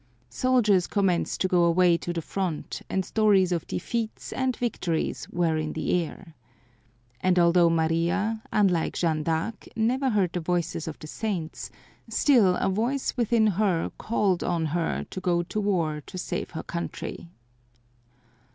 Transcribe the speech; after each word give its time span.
Soldiers 0.31 0.87
commenced 0.87 1.41
to 1.41 1.47
go 1.47 1.63
away 1.63 1.95
to 1.95 2.11
the 2.11 2.23
front 2.23 2.81
and 2.89 3.05
stories 3.05 3.51
of 3.51 3.67
defeats 3.67 4.33
and 4.33 4.55
victories 4.55 5.29
were 5.29 5.57
in 5.57 5.73
the 5.73 6.03
air. 6.03 6.33
And 7.19 7.37
although 7.37 7.69
Maria, 7.69 8.41
unlike 8.51 8.95
Jeanne 8.95 9.21
d'Arc, 9.21 9.67
never 9.75 10.09
heard 10.09 10.33
the 10.33 10.39
voices 10.39 10.87
of 10.87 10.97
the 10.97 11.05
Saints, 11.05 11.69
still 12.09 12.55
a 12.55 12.67
voice 12.67 13.15
within 13.15 13.45
her 13.45 13.91
called 13.99 14.43
on 14.43 14.65
her 14.73 15.05
to 15.11 15.21
go 15.21 15.43
to 15.43 15.61
war 15.61 16.01
to 16.07 16.17
save 16.17 16.49
her 16.57 16.63
country. 16.63 17.29